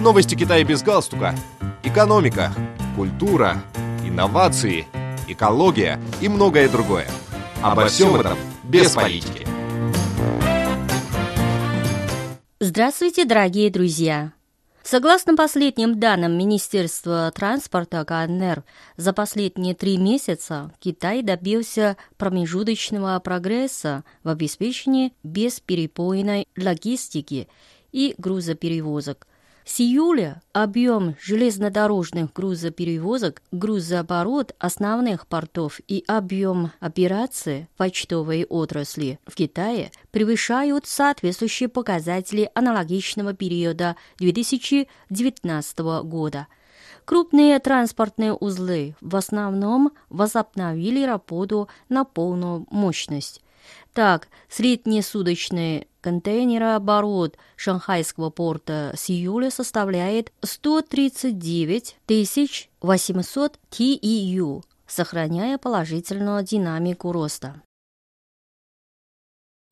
[0.00, 1.34] Новости Китая без галстука.
[1.82, 2.52] Экономика,
[2.94, 3.56] культура,
[4.04, 4.86] инновации,
[5.26, 7.08] экология и многое другое.
[7.62, 9.44] Обо всем этом без политики.
[12.60, 14.32] Здравствуйте, дорогие друзья!
[14.84, 18.62] Согласно последним данным Министерства транспорта КНР,
[18.96, 27.48] за последние три месяца Китай добился промежуточного прогресса в обеспечении бесперебойной логистики
[27.90, 29.26] и грузоперевозок–
[29.68, 39.92] с июля объем железнодорожных грузоперевозок, грузооборот основных портов и объем операций почтовой отрасли в Китае
[40.10, 46.46] превышают соответствующие показатели аналогичного периода 2019 года.
[47.04, 53.42] Крупные транспортные узлы в основном возобновили работу на полную мощность.
[53.92, 61.96] Так, среднесуточный контейнерооборот Шанхайского порта с июля составляет 139
[62.80, 67.60] 800 TEU, сохраняя положительную динамику роста.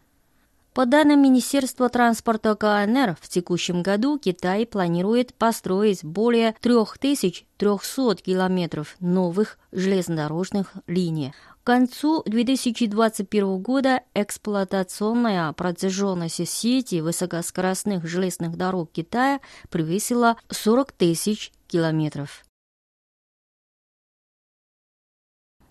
[0.76, 9.58] По данным Министерства транспорта КНР, в текущем году Китай планирует построить более 3300 километров новых
[9.72, 11.34] железнодорожных линий,
[11.66, 19.40] к концу 2021 года эксплуатационная протяженность сети высокоскоростных железных дорог Китая
[19.72, 22.46] превысила 40 тысяч километров.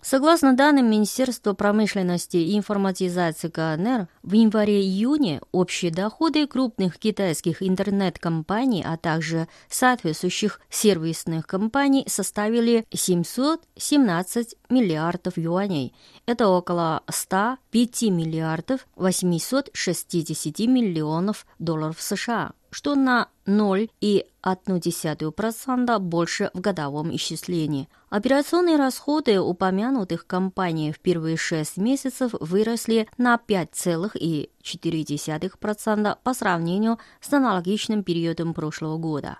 [0.07, 8.97] Согласно данным Министерства промышленности и информатизации КНР, в январе-июне общие доходы крупных китайских интернет-компаний, а
[8.97, 15.95] также соответствующих сервисных компаний составили 717 миллиардов юаней.
[16.27, 27.87] Это около 105 миллиардов 860 миллионов долларов США что на 0,1% больше в годовом исчислении.
[28.09, 38.03] Операционные расходы упомянутых компаний в первые шесть месяцев выросли на 5,4% по сравнению с аналогичным
[38.03, 39.39] периодом прошлого года.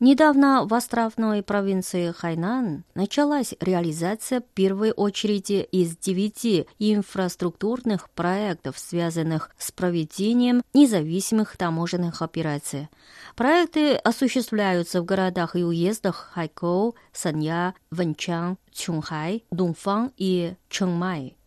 [0.00, 9.72] Недавно в островной провинции Хайнан началась реализация первой очереди из девяти инфраструктурных проектов, связанных с
[9.72, 12.88] проведением независимых таможенных операций.
[13.34, 21.37] Проекты осуществляются в городах и уездах Хайкоу, Санья, Вэнчан, Чунхай, Дунфан и Чонгмай.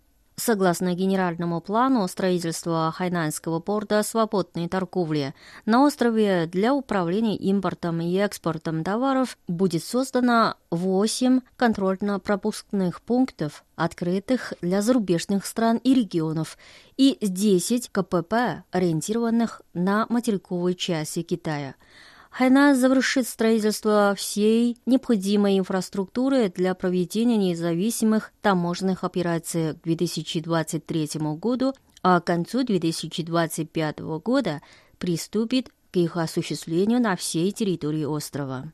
[0.44, 5.36] Согласно генеральному плану строительства Хайнанского порта свободной торговли,
[5.68, 14.82] на острове для управления импортом и экспортом товаров будет создано 8 контрольно-пропускных пунктов, открытых для
[14.82, 16.58] зарубежных стран и регионов,
[16.98, 21.76] и 10 КПП, ориентированных на материковой части Китая–
[22.32, 32.22] Хайна завершит строительство всей необходимой инфраструктуры для проведения независимых таможенных операций к 2023 году, а
[32.22, 34.62] к концу 2025 года
[34.98, 38.72] приступит к их осуществлению на всей территории острова.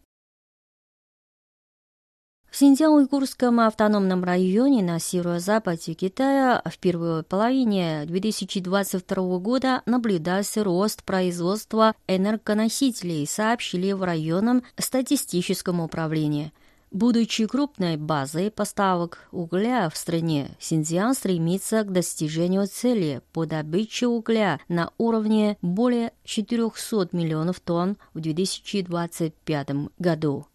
[2.57, 11.93] В Синьцзян-Уйгурском автономном районе на северо-западе Китая в первой половине 2022 года наблюдался рост производства
[12.07, 16.51] энергоносителей, сообщили в районном статистическом управлении.
[16.89, 24.59] Будучи крупной базой поставок угля в стране, Синьцзян стремится к достижению цели по добыче угля
[24.67, 29.69] на уровне более 400 миллионов тонн в 2025
[29.99, 30.47] году.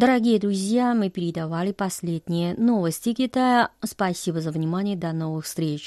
[0.00, 3.68] Дорогие друзья, мы передавали последние новости Китая.
[3.84, 4.96] Спасибо за внимание.
[4.96, 5.78] До новых встреч.